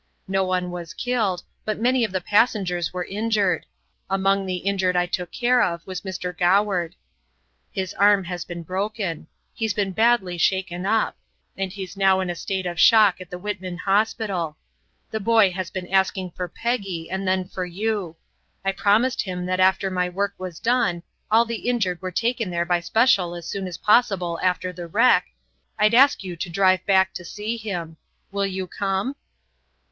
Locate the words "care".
5.31-5.61